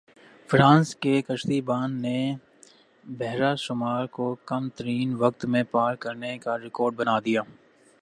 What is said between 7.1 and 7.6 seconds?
دیا